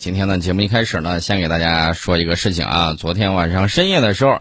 [0.00, 2.94] 今天呢，节目一开始呢，先给大家说一个事情啊。
[2.94, 4.40] 昨天晚上深夜的时候，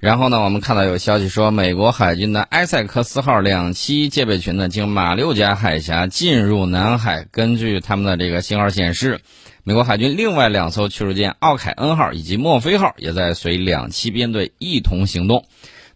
[0.00, 7.26] 然后呢，我们看到有消息说，美国海军的埃塞克斯号两栖戒备群呢，经马六甲海峡进入南海。
[7.30, 9.20] 根据他们的这个信号显示，
[9.64, 15.46] 美国海军另外两艘驱逐舰奥凯恩号以及墨菲号也在随两栖编队一同行动。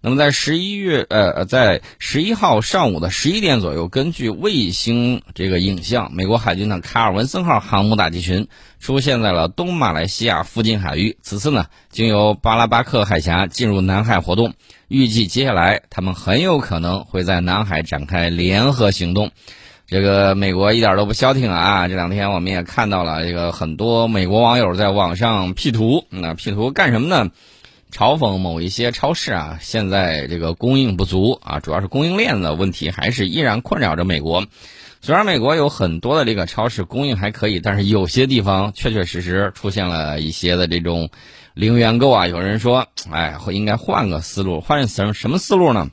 [0.00, 8.46] 那么在十一月，呃，在十一号上午的十一点左右，根据卫星这个影像，美国海军的卡尔文森号航母打击群
[8.78, 11.16] 出现在了东马来西亚附近海域。
[11.22, 14.54] 此次呢，经由巴拉巴克海峡进入南海活动，
[14.86, 19.30] 预计接下来他们很有可能会在南海展开联合行动。
[19.88, 21.86] 这个美国一点都不消停啊！
[21.86, 27.30] 这两天我们也看到了，这个很多美国网友在网上 P 图，那 P 图干什么呢？
[27.96, 34.44] 嘲讽某一些超市啊，现在这个供应不足啊，主要是供应链的问题，还是依然困扰着美国。
[35.00, 41.08] 虽然美国有很多的这个超市供应还可以，但是有些地方确确实实出现了一些的这种
[41.54, 42.26] 零元购啊。
[42.26, 45.88] 有人说，哎，会应该换个思路，换什什么思路呢？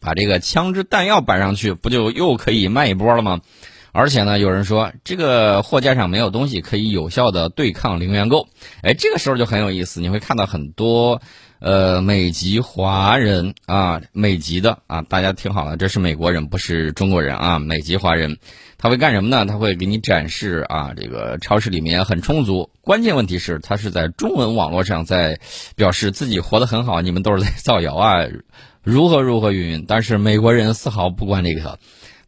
[0.00, 3.42] 把这个枪支弹药搬上去，不就又可以卖一波了吗？
[3.92, 8.48] 而且呢，有人说这个货架上没有东西可以有效的对抗零元购，
[8.82, 11.20] 哎，这个时候就很有意思，你会看到很多
[11.58, 18.38] 呃美籍华人啊，美籍的啊，大家听好了，这是美国人，不是中国人啊，美籍华人，
[18.78, 19.44] 他会干什么呢？
[19.44, 25.40] 他会给你展示啊，这个超市里面很充足，关键问题是，他是在中文网络上在
[25.74, 28.24] 表示自己活得很好，你们都是在造谣啊，
[28.82, 31.78] 如何如何云云，但是美国人丝毫不管这个。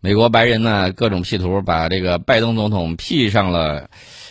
[0.04, 3.88] 美国白人呢，各种 P 图，把这个拜登总统 P 上了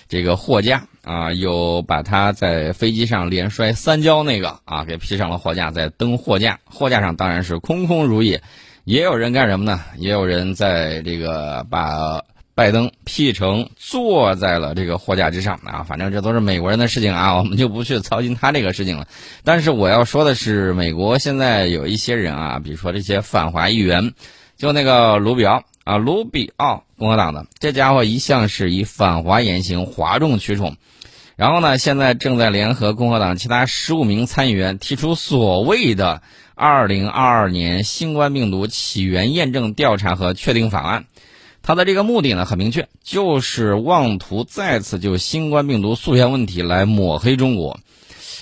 [0.09, 8.43] 这个货架啊，又把他在飞机上连摔三跤那个啊，给 P 上了货架，在登货架，货架上当然是空空如也。
[8.83, 9.79] 也有人干什么呢？
[9.95, 12.21] 也有人在这个把
[12.53, 19.07] 拜登 P 成坐在了这个货架之上啊，反正这都是美国人的事情啊， 我们就不去操心他这个事情了。
[19.45, 24.13] 但是我要说的是，美国现在有一些人啊，比如说这些反华议员。
[24.61, 30.75] 就那个卢比奥啊，卢比奥，共和党的这家伙一向是以反华言行哗众取宠，
[31.35, 36.21] 然后呢，现在正在联合共和党其他十五名参议员提出所谓的
[36.53, 41.05] “二零二二年新冠病毒起源验证调查和确定法案”。
[41.63, 47.79] 他的这个目的呢很明确，就是妄图再次就新冠病毒溯源问题来抹黑中国。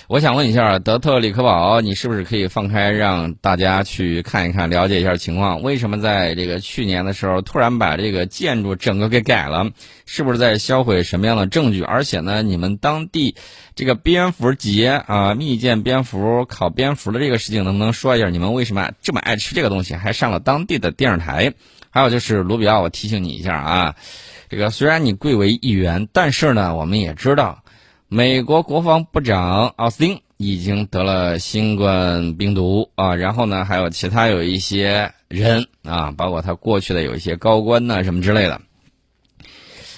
[0.08, 5.62] 我想问一下德特里克堡，你是不是可以放开让大家去看一看，了解一下情况？
[5.62, 9.70] 为什么在这个去年的时候突然把这个建筑整个给改了？
[10.06, 11.82] 是不是在销毁什么样的证据？
[11.82, 13.36] 而且呢，你们当地
[13.76, 18.28] 这个蝙蝠节啊，蜜饯蝙蝠、烤蝙蝠的这个事情，能不能说一下？
[18.30, 21.52] 你们为什么这么爱吃这个东西，还上了当地的电视台？
[21.90, 23.94] 还有就是卢比奥，我提醒你一下啊，
[24.48, 27.62] 这个虽然你贵为议员，但是呢，我们也知道。
[28.12, 38.60] 美国国防部长奥斯汀已经得了新冠病毒啊，然后呢，还有其他有一些人啊，包括他过去的有一些高官呢，什么之类的。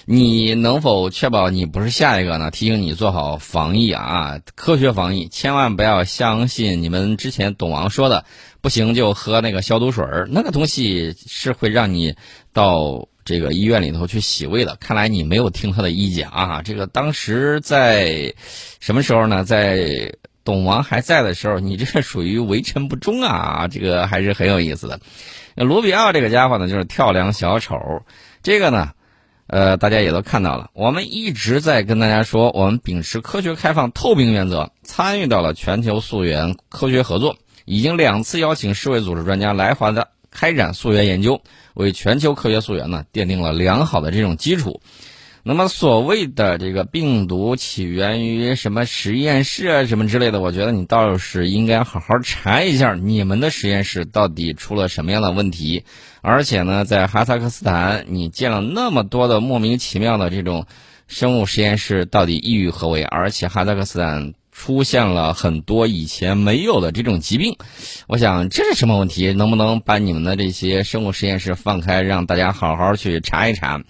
[0.05, 2.51] 你能否确保你不是下一个呢？
[2.51, 8.27] 提醒你做好防疫啊，科学防疫，千万不要相信你们之前董王说的，
[8.61, 12.15] 不行就喝那个消毒水儿，那个东西是会让你
[12.53, 13.09] 到。
[13.25, 16.63] 这个医院里头去洗胃的，看来你没有听他的意见啊！
[16.63, 18.35] 这个当时在
[18.81, 19.45] 什么时候呢？
[19.45, 20.13] 在
[20.45, 23.69] 董王还在的时候，你这是属于为臣不忠啊！
[23.69, 24.99] 这个还是很有意思的。
[25.55, 27.79] 卢比奥这个家伙呢，就是跳梁小丑。
[28.43, 28.91] 这个呢，
[29.47, 30.71] 呃，大家也都看到了。
[30.73, 41.41] 我们一直在跟大家说，我们秉持科学、开放、透明原则，参与到了全球溯源科学合作，已经两次邀请世卫组织专家来华的开展溯源研究。
[41.75, 44.81] 为全球科学溯源呢奠定了良好的这种基础。
[45.45, 55.85] 那么所谓的这个病毒起源于什么实验室啊什么之类的，我觉得你倒是应该好好查一下你们的实验室到底出了什么样的问题。
[56.21, 60.67] 而且呢，在哈萨克斯坦你建了那么多的莫名其妙的这种
[61.09, 63.03] 生物实验室，到底意欲何为？
[63.03, 64.35] 而且哈萨克斯坦。
[64.53, 67.57] 出现了很多以前没有的这种疾病，
[68.07, 69.33] 我想这是什么问题？
[69.33, 73.83] 能不能把你们的这些生物实验室放开，让大家好好去查一查？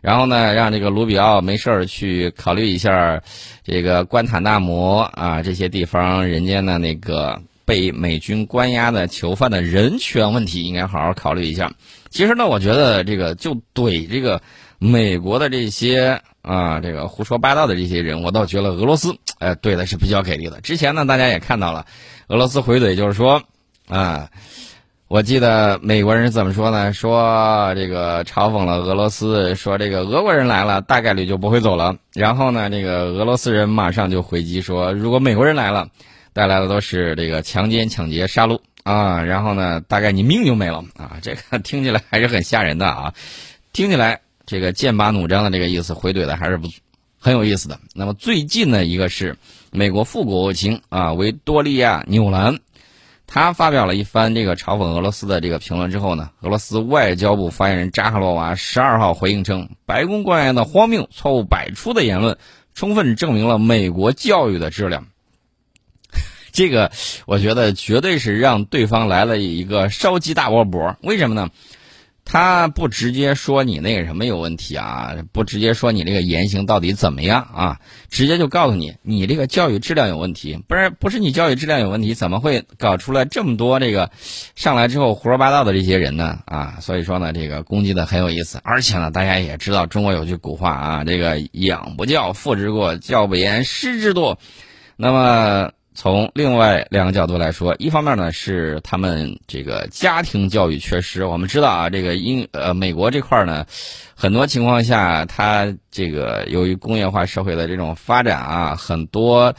[0.00, 3.22] 然后呢，让这个卢比奥没事儿去考虑一下
[3.64, 11.72] 这个关塔那摩啊这些地方人家的那个被美军关押的囚犯的人权问题，应该好好考虑一下。
[12.10, 14.42] 其实呢，我觉得这个就怼这个
[14.78, 16.20] 美国的这些。
[16.44, 20.60] 啊，这个胡说八道的这些人，我倒觉得俄罗斯， 哎，对的是比较给力的。
[20.60, 21.86] 之前呢，大家也看到了，
[22.28, 23.42] 俄罗斯回怼就是说，
[23.88, 24.28] 啊，
[25.08, 26.92] 我记得美国人怎么说呢？
[26.92, 31.96] 说这个嘲讽了俄罗斯，说这个俄国人来了，大概率就不会走了。
[32.12, 35.88] 然后呢，这个俄罗斯人马上就回击说，如果美国人来了，
[36.34, 39.22] 带来的都是这个强奸、抢劫、杀戮啊。
[39.22, 41.16] 然后呢，大概你命就没了啊。
[41.22, 43.14] 这个听起来还是很吓人的啊，
[43.72, 46.68] 听起来这个剑拔弩张的这个意思，回怼的还是不
[47.18, 47.78] 很有意思的。
[47.94, 49.36] 那么最近的一个是
[49.70, 52.58] 美国副国务卿啊，维多利亚·纽兰。
[53.26, 62.36] 他发表了一番这个嘲讽俄罗斯的这个评论之后呢，俄罗斯外交部发言人扎哈罗娃十二号回应称，白宫官员的荒谬、错误百出的言论，
[62.74, 65.06] 充分证明了美国教育的质量。
[66.52, 66.92] 这个
[67.24, 70.94] 我觉得绝对是让对方来了一个烧鸡大窝脖。
[71.00, 71.50] 为什么呢？
[72.24, 84.10] 他不直接说你那个什么有问题啊，不直接说你这个言行到底怎么样啊，直接就告诉你你这个教育质量有问题，不是不是你教育质量有问题，怎么会搞出来这么多这个
[84.56, 86.38] 上来之后胡说八道的这些人呢？
[86.46, 94.36] 啊，所以说呢，这个攻击的很有意思，而且呢，大家也知道中国有句古话啊，这个养不教，父之过；教不严，师之惰。
[94.96, 95.70] 那么。
[95.96, 101.24] 从另外两个角度来说，一方面呢是他们这个家庭教育缺失。
[101.24, 103.64] 我们知道啊，这个英呃美国这块呢，
[104.16, 109.54] 很多情况下，他这个由于工业化社会的这种发展啊，很多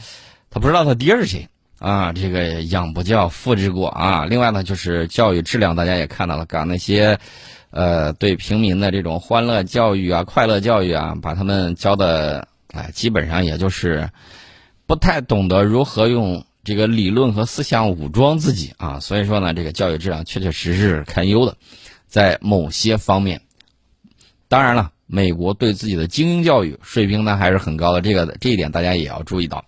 [0.50, 1.48] 他不知道他爹是谁
[1.78, 4.26] 啊，这个养不教父之过啊。
[4.26, 7.18] 另外呢，就是教育质量，大家也看到了，搞那些
[7.70, 14.06] 呃对平民的这种欢乐教育啊、快乐教育啊，把他们教的哎，基本上也就是。
[14.86, 21.56] 不太懂得如何用这个理论和思想武装自己啊，所以说呢，这个教育质量确确实实是堪忧的，
[22.06, 23.42] 在某些方面。
[24.48, 29.64] 当然了，美国对自己的精英教育水平呢还是很高的，这个这一点大家也要注意到。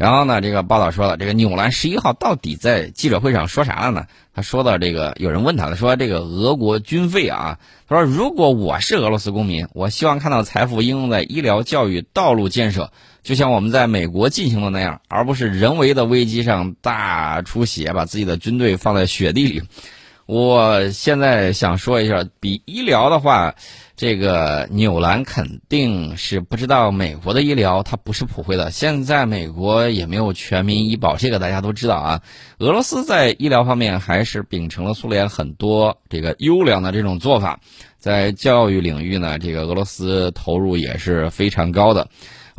[0.00, 4.06] 然后呢，这个报道说了，这个纽兰十一号到底在记者会上说啥了呢？
[4.32, 12.90] 他说到这个，有人问他了，说这个俄国军费啊，他说如果我是俄罗斯公民，我希望看到财富应用在医疗、教育、道路建设。
[13.22, 19.62] 就像我们在美国进行的那样，而不是人为的危机上大出血，把自己的军队放在雪地里。
[20.30, 23.56] 我现在想说一下，比医疗的话，
[23.96, 28.70] 这个纽兰肯定是不知道美国的医疗它不是普惠的。
[28.70, 32.22] 现在美国也没有全民医保，这个大家都知道啊。
[32.60, 37.58] 俄罗斯在医疗方面还是秉承了苏联很多这个优良的这种做法，
[37.98, 42.06] 在教育领域呢，这个俄罗斯投入也是非常高的。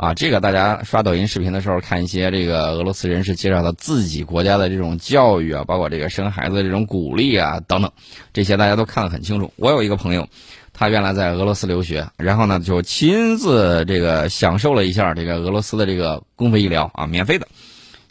[0.02, 7.92] 啊，这个大家刷抖音视频的时候看一些这个俄罗斯人士介绍的自己国家的这种教育啊，包括这个生孩子的这种鼓励啊等等，
[8.34, 9.54] 这些大家都看得很清楚。
[9.58, 10.28] 我有一个朋友，
[10.74, 17.48] 他原来在俄罗斯留学，然后呢就亲自这个享受了一下这个俄罗斯的这个公费医疗啊，免费的。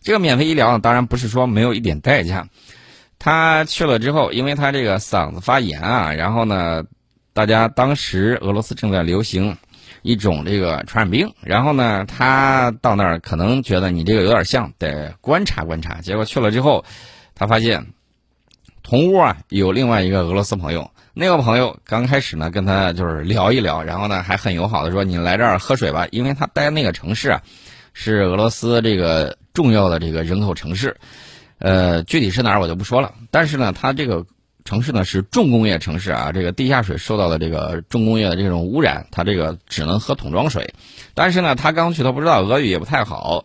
[0.00, 2.46] 这个免费医疗呢，当然不是说没有一点代价。
[3.18, 6.84] 他去了之后，因为他这个嗓子发炎啊，然后呢，
[7.32, 9.56] 大家当时俄罗斯正在流行。
[10.02, 16.00] 一种这个传染病，然后呢，他到那儿可能觉得你这个有点像，得观察观察。
[16.00, 16.84] 结果去了之后，
[17.34, 17.86] 他发现
[18.82, 27.42] 同屋啊有另外一个俄罗斯朋友，那个朋友刚开始呢跟他就是聊一聊，然后呢还很友好的说你来这儿喝水吧，因为他待那个城市啊
[27.92, 30.96] 是俄罗斯这个重要的这个人口城市，
[31.58, 34.24] 呃，具体是哪儿我就不说了，但是呢，他这个。
[34.64, 40.74] 城市呢是重工业城市啊，这个地下水受到的这个重工业的这种污染，他这个只能喝桶装水。
[41.14, 43.44] 但是呢，他刚去，他不知道俄语也不太好。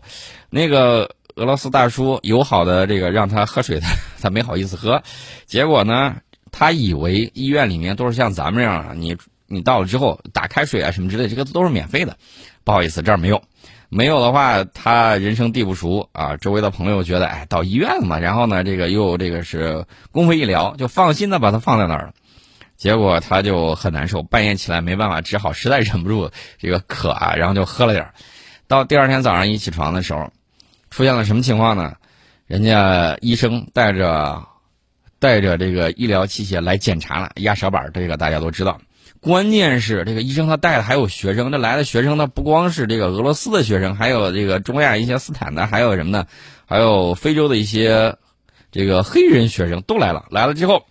[0.50, 3.88] 那个俄罗斯大叔友好的这个让他喝水， 他
[4.20, 5.02] 他没好意思喝。
[5.46, 6.16] 结果呢，
[6.52, 12.16] 他以为医院里面都是像咱们这样，你你到了之后打开水啊什么之类，这个都是免费的。
[12.64, 13.42] 不好意思，这儿没有。
[13.88, 16.36] 没有的话，他人生地不熟啊。
[16.36, 22.12] 周围的朋友觉得，哎，到医院了嘛，然后呢，这个又这个是公费医疗，就放心的把他放在那儿了。
[22.76, 28.14] 结果他就很难受，半夜起来没办法，只好实在忍不住这个渴啊，然后就喝了点儿。
[28.68, 30.30] 到第二天早上一起床的时候，
[30.90, 31.94] 出现了什么情况呢？
[32.46, 34.44] 人家医生带着
[35.18, 38.78] 带着这个医疗器械来检查了，压舌板，这个大家都知道。
[39.26, 46.28] 关键是这个医生他带的还有学生，这来的学生呢不光是这个俄罗斯的学生，还有这个中亚一些斯坦的，还有什么呢？
[46.64, 48.14] 还有非洲的一些
[48.70, 50.26] 这个黑人学生都来了。
[50.30, 50.84] 来了之后，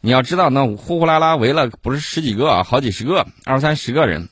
[0.00, 4.28] 你要知道，那呼呼啦啦围了不是十几个啊，好几十个，二三十个人。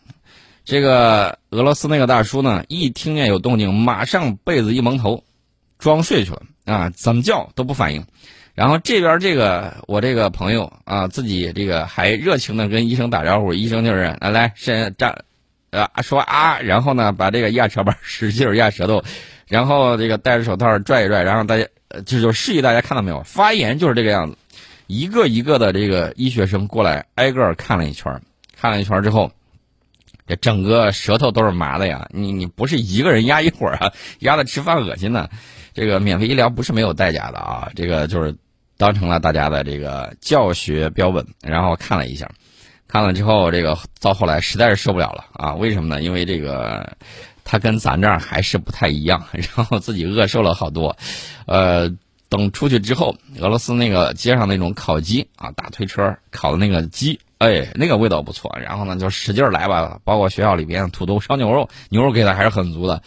[0.64, 5.22] 这个俄罗斯那个大叔呢，一听见有动静，马上被子一蒙头，
[5.78, 8.04] 装睡去了啊，怎么叫都不反应。
[8.54, 15.24] 然后这边这个我这个朋友啊，自己这个还热情的跟医生打招呼，医生就是来来伸站，
[15.70, 19.02] 呃说啊，然后呢把这个压舌板使劲压舌头，
[19.48, 21.66] 然后这个戴着手套拽一拽，然后大家
[22.04, 24.36] 就就示意大家看到没有，发言就是这个样子，
[24.88, 28.20] 一个一个的这个医学生过来挨个看了一圈，
[28.60, 29.30] 看了一圈之后，
[30.26, 32.08] 这整个舌头都是麻的呀！
[32.12, 35.28] 你你不是一个人压一会儿啊，压的吃饭恶心呢。
[35.74, 38.34] 这个免费医疗不是没有代价的啊，这个就是
[38.76, 42.30] 当成了大家的这个教学标本，然后看了一下。
[42.92, 45.54] 看了之后，这个到后来实在是受不了了啊！
[45.54, 46.02] 为什么呢？
[46.02, 46.96] 因为这个
[47.44, 50.96] 他跟咱这儿还是不太一样，然后自己饿瘦了好多。
[51.46, 51.88] 呃，
[52.28, 58.52] 等出去之后，俄罗斯那个街上那种烤鸡啊，大推车烤的那个鸡，哎，那个味道不错。
[58.60, 63.00] 然后呢，就使劲来吧，包括学校里边土豆烧牛肉，牛肉给的还是很足的。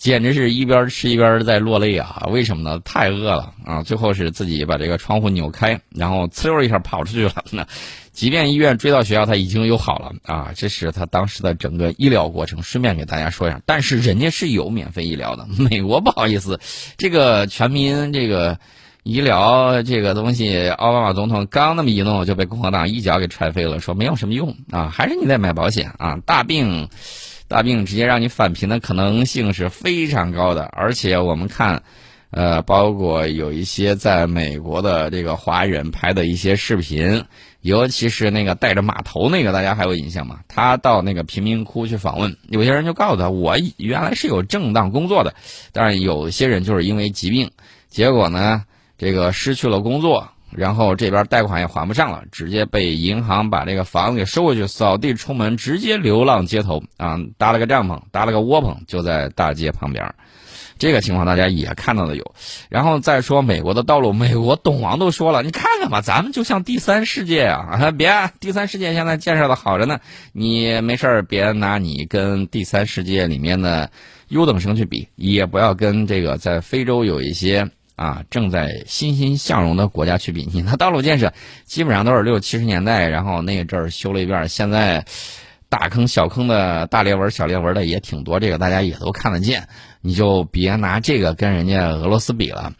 [0.00, 2.26] 简直是一边吃一边在落泪啊！
[2.30, 2.80] 为什么呢？
[2.86, 3.82] 太饿了啊！
[3.82, 7.44] 最后是自己把这个窗户扭开，然后呲溜一下跑出去了。
[7.50, 7.66] 那
[8.10, 10.52] 即便医院追到学校，他已经又好了啊！
[10.56, 12.62] 这是他当时的整个医疗过程。
[12.62, 15.46] 顺便给大家说一下，但是人家是有免费医疗的。
[15.58, 16.58] 美国不好意思，
[16.96, 18.58] 这个全民这个
[19.02, 26.88] 医疗这个东西，奥巴马总统刚那么一弄，就被共和党一脚给踹飞了，说没有什么用啊，还是你在买保险啊，大病。
[27.50, 31.82] 大病直接让你返贫的可能性是非常高的，而且我们看，
[32.30, 37.24] 呃，包括有一些在美国的这个华人拍的一些视频，
[37.60, 40.38] 尤其是那个带着马头那个，大家还有印象吗？
[40.46, 45.34] 他到那个贫民窟去访问，有些人就告诉他，我原来是有正当工作的，
[45.72, 47.50] 但是有些人就是因为疾病，
[47.88, 48.64] 结果呢，
[48.96, 50.28] 这个失去了工作。
[50.52, 57.18] 然后这边贷款也还不上了，直接被银行把这个房子给收回去，扫地出门，直接流浪街头啊！
[57.38, 60.14] 搭了个帐篷，搭了个窝棚，就在大街旁边。
[60.78, 62.34] 这个情况大家也看到的有。
[62.70, 67.90] 然后再说美国的道路， 美国董王都说了，你看看吧，咱们就像第三世界啊！
[67.96, 70.00] 别，第三世界现在建设的好着呢，
[70.32, 73.90] 你没事别拿你跟第三世界里面的
[74.28, 77.70] 优等生去比，也不要跟这个在非洲有一些。
[78.00, 81.34] 啊，正在欣欣向荣的国家去比，你那道路建设
[81.66, 85.04] 基本上都是六七十年代，然后那阵儿修了一遍，现在
[85.68, 89.68] 大坑小坑的大裂纹、小裂纹的也挺多，这个大家也都看得见。
[90.00, 92.72] 你就别拿这个跟人家俄罗斯比了。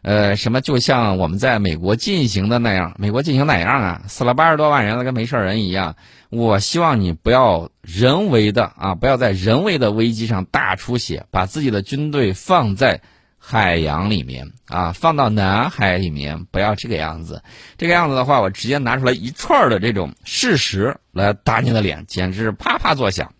[0.00, 4.02] 呃，什么就像我们在美国进行的那样，美国进行哪样啊？
[4.08, 5.96] 死了八十多万人了，跟没事人一样。
[6.30, 13.02] 我希望你不要人为的啊，不要在人为的危机上大出血，把自己的军队放在。
[13.46, 17.42] 海洋里面啊，放到南海里面，不要这个样子。
[17.76, 23.34] 这个样子的话，我直接拿出来一串的这种事实来打你的脸，简直啪啪作响。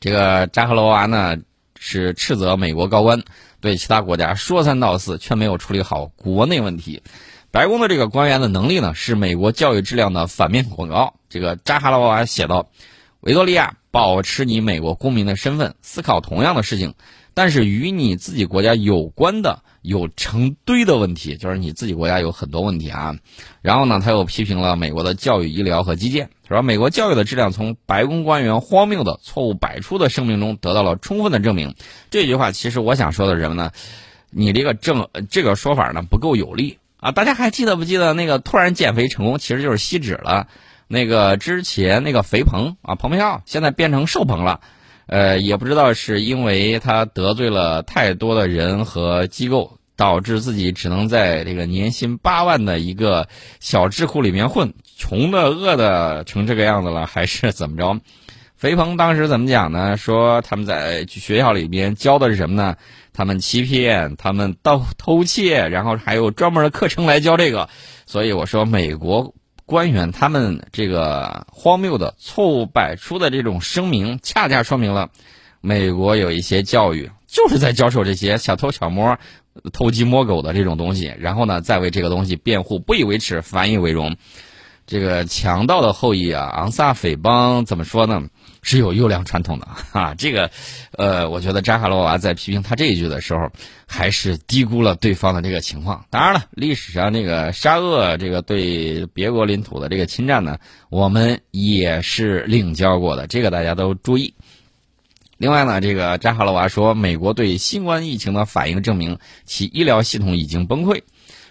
[0.00, 1.36] 这个扎哈罗娃呢
[1.78, 3.22] 是斥责美国高官
[3.60, 7.02] 对其他国家说三道四，却没有处理好国内问题。
[7.50, 11.12] 白宫的这个官员的能力呢，是美国教育质量的反面广告。
[11.28, 12.70] 这个扎哈罗娃写道
[13.20, 16.94] ：“维多利亚，保持你美国公民的身份，思考同样的事情。”
[17.34, 23.16] 但是与你自己国家有关的有成堆的问题，就是你自己国家有很多问题啊。
[23.60, 31.74] 然后呢，他又批评了美国的教育、医疗和基建，说美国教育的质量从白宫官员荒谬的错误百出的声明中得到了充分的证明。
[32.10, 33.72] 这句话其实我想说的是什么呢？
[34.30, 37.12] 你这个证这个说法呢不够有力啊！
[37.12, 40.48] 大家还记得不记得那个突然减肥成功，其实就是吸脂了。
[40.88, 44.60] 那个之前那个肥鹏啊，彭佩奥现在变成瘦鹏了。
[45.06, 53.28] 呃，也不知道是因为他得罪了太多的人和机构，导致自己只能在这个年薪八万的一个
[53.60, 58.00] 小智库里面混，穷的饿的成这个样子了，还是怎么着？
[58.56, 59.96] 肥鹏当时怎么讲呢？
[59.96, 62.76] 说他们在学校里边教的是什么呢？
[63.12, 67.68] 他们欺骗，他们盗偷窃，然后还有专门的课程来教这个。
[68.06, 69.34] 所以我说美国。
[69.66, 75.10] 官员他们这个荒谬的错误百出的这种声明，恰恰说明了
[75.60, 79.18] 美国有一些教育就是在教授这些小偷小摸、
[79.72, 84.16] 偷鸡摸狗的这种东西，然后呢再为这个东西辩护，不以为耻，反以为荣。
[84.86, 88.24] 这个强盗的后裔啊，昂萨匪帮怎么说呢？
[88.64, 90.50] 是有优良传统的 啊，这个，
[90.98, 93.48] 呃，我觉得扎哈罗娃在批评他这一句的时候，
[93.86, 96.04] 还是低估了对方的这个情况。
[96.08, 104.32] 当然了，历史上这个沙俄这个对别国领土的这个侵占呢，我们也是领教过的，这个大家都注意。
[105.36, 111.02] 另外呢，这个扎哈罗娃说，美国对新冠疫情的反应证明其医疗系统已经崩溃。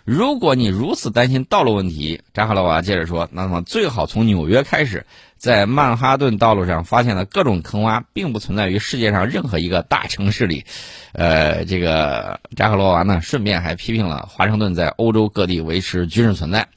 [0.05, 5.05] 如果你如此担心道路问题，扎哈罗娃接着说，那么最好从纽约开始。
[5.38, 10.65] 在曼哈顿道路上发现的各种坑洼，并不存在于世界上任何一个大城市里。
[11.12, 16.67] 呃，这个扎克罗娃呢，顺便还批评了华盛顿在欧洲各地维持军事存在。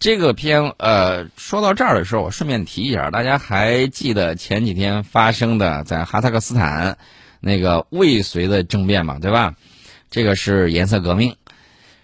[0.00, 6.98] 这个片，呃，说到这儿的时候，我顺便提一下，大家还记得前几天发生的在哈萨克斯坦
[7.38, 9.18] 那个未遂的政变吗？
[9.20, 9.54] 对吧？
[10.10, 11.36] 这个是颜色革命。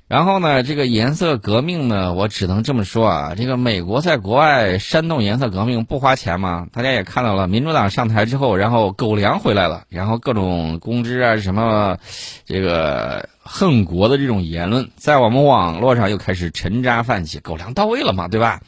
[0.09, 6.67] 然后呢，这个颜色革命呢，我只能这么说啊，这个美国在国外煽动颜色革命不花钱吗？
[6.73, 11.99] 大家也看到了，民主党上台之后，然后狗粮回来了，然后各种公知啊什么，
[12.47, 18.63] 这个恨国的这种言论，在我们网络上又开始沉渣泛起，狗粮到位了嘛，对吧？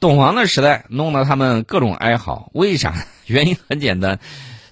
[0.00, 2.94] 董皇的时代弄得他们各种哀嚎，为啥？
[3.26, 4.18] 原因很简单，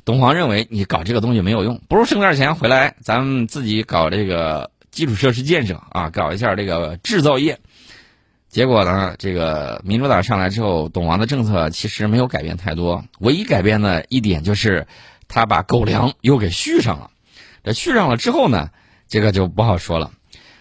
[0.06, 4.70] 董皇认为你搞这个东西没有用，不如挣点钱回来，咱们自己搞这个。
[4.96, 7.60] 基础设施建设啊，搞一下这个制造业，
[8.48, 14.86] 结果呢，这个民主党上来之后，董王的政策其实没有改变太多，唯一改变的一点就是
[15.28, 17.10] 他把狗粮又给续上了。
[17.62, 18.70] 这续上了之后呢，
[19.06, 20.12] 这个就不好说了。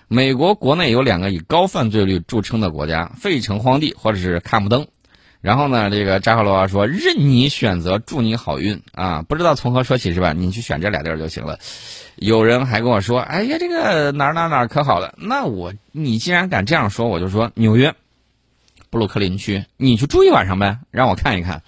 [0.09, 4.85] 美国国内有两个以高犯罪率著称的国家：费城荒地或者是看不登。
[5.45, 9.21] 然后呢，这个扎克罗娃说：“任你选择，祝你好运啊！
[9.21, 10.33] 不知道从何说起是吧？
[10.33, 11.59] 你去选这俩地儿就行了。”
[12.17, 17.93] 有人还跟我说：“哎呀，这个哪儿哪儿哪儿可好了。”那我，你既然敢这样说，我就说纽约
[18.89, 21.61] 布鲁克林区，你去住一晚上呗，让我看一看。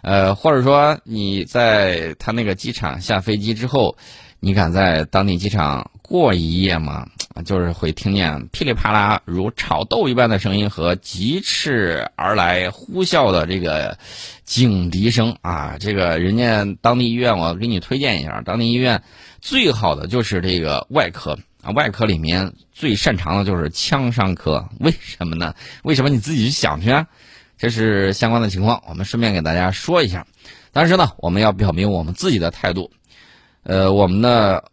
[0.00, 3.96] 呃，或者说你在他那个机场下飞机之后，
[4.40, 7.06] 你敢在当地机场过一夜吗？
[7.44, 13.96] 就是会听见噼里啪啦如炒豆一般的声音和疾驰而来呼啸的这个
[14.44, 15.76] 警笛声啊！
[15.80, 19.02] 这个人家当地医院，我给你推荐一下，当地医院
[19.40, 24.68] 最好的就是这个外科啊，外科里面最擅长的就是枪伤科。
[24.78, 25.54] 为什么呢？
[25.82, 27.06] 为什么你自己去想去啊？
[27.56, 30.26] 这是相关的情况，我们顺便给大家说一下。
[30.72, 32.90] 但是呢，我们要表明我们自己的态度。
[33.62, 34.71] 呃，我们的。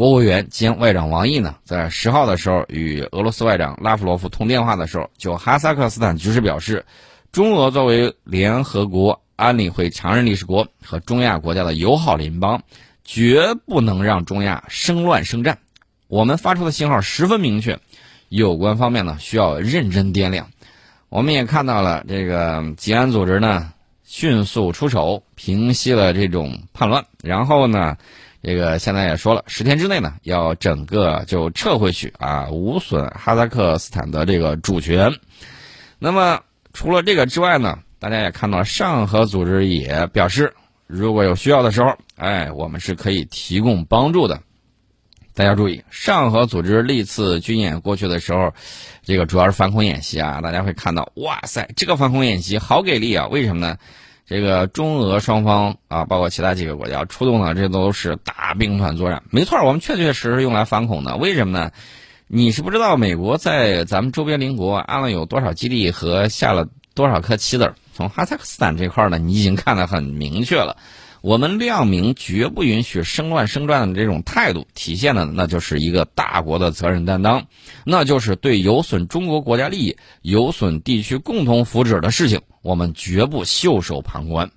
[0.00, 6.86] 国务员兼外长王毅呢，在十号的时候与俄罗斯外长拉夫罗夫通电话的时候，就哈萨克斯坦局势表示，
[7.32, 12.62] 中俄作为联合国安理会常任理事国和中亚国家的友好邻邦，
[13.04, 15.58] 绝不能让中亚生乱生战。
[16.08, 17.78] 我们发出的信号十分明确，
[18.30, 20.48] 有关方面呢需要认真掂量。
[21.10, 23.70] 我们也看到了这个吉安组织呢
[24.04, 27.98] 迅速出手，平息了这种叛乱，然后呢。
[28.42, 35.12] 这个现在也说了，十天之内呢，要整个就撤回去啊，无损哈萨克斯坦的这个主权。
[35.98, 36.40] 那么
[36.72, 40.54] 除了这个之外呢，大家也看到上合组织也表示，
[40.86, 44.40] 如果有需要的时候，哎，我们是可以提供帮助的。
[45.34, 48.52] 大家注意，上合组织历次军演过去的时候，
[49.02, 53.26] 这个主要是反恐演习啊，大家会看到，哇塞，这个反恐演习好给力啊！
[53.28, 53.76] 为什么呢？
[54.30, 59.24] 这个中俄双方啊，包括其他几个国家出动的，这都是大兵团作战。
[59.28, 61.16] 没错，我们确确实实用来反恐的。
[61.16, 61.72] 为什么呢？
[62.28, 67.74] 你是不知道，美国在咱们周边邻国安了有多少基地和下了多少颗棋子儿。
[67.92, 70.76] 从哈萨克斯坦这块呢，你已经看得很明确了。
[71.22, 77.46] 我们亮明绝不允许生乱生乱的这种态度，体现的那就是一个大国的责任担当，
[77.84, 84.50] 那就是对有损中国国家利益、有损地区共同福祉的事情，我们绝不袖手旁观。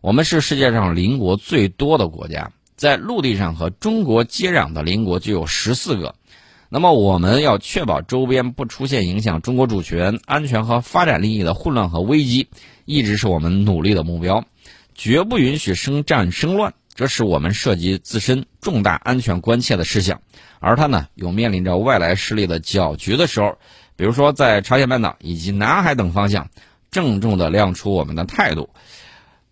[0.00, 6.16] 我们是世界上邻国最多的国家，在陆地上和中国接壤的邻国就有十四个，
[6.68, 12.48] 那么我们要确保周边不出现影响中国主权、安全和发展利益的混乱和危机，
[12.84, 14.44] 一直是我们努力的目标。
[14.94, 20.20] 绝不允许生战生乱，这是我们涉及自身重大安全关切的事项。
[20.60, 23.58] 而它呢，又面临着外来势力的搅局的时候，
[23.96, 26.48] 比如说在朝鲜半岛以及南海等方向，
[26.90, 28.70] 郑重地亮出我们的态度。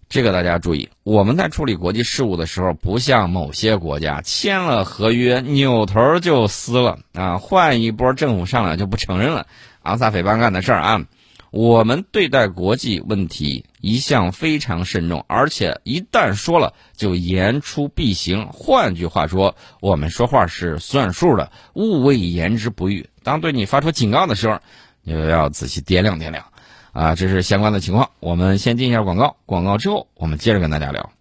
[0.09, 9.47] 这个大家注意，我们在处理国际事务的时候，不像某些国家签了合约扭头就撕了啊，换一波政府上来就不承认了。
[9.83, 11.05] 阿萨菲邦干的事儿啊。
[11.53, 18.49] 我们对待国际问题一向非常慎重，而且一旦说了就言出必行。
[18.51, 23.11] 换句话说，我们说话是算数的，勿谓言之不预。
[23.23, 24.61] 当对你发出警告的时候，
[25.03, 26.47] 你要仔细掂量掂量。
[26.93, 28.11] 啊，这是相关的情况。
[28.19, 31.13] 我们先进一下广告，广告之后我们接着跟大家聊。